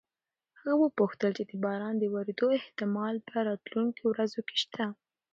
[0.59, 4.85] هغه وپوښتل چې د باران د ورېدو احتمال په راتلونکو ورځو کې شته؟